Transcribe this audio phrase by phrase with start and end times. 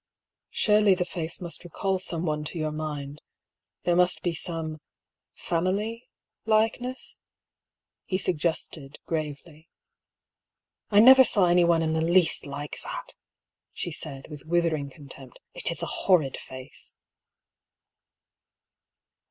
[0.49, 3.21] "Surely the face must recall some one to your mind—
[3.83, 4.81] there must be some—
[5.35, 6.09] family—
[6.57, 7.19] likeness?"
[8.05, 9.69] he sug gested, gravely."
[10.89, 13.13] I never saw any one in the least like that!"
[13.79, 16.97] she said, with withering contempt." It is a horrid face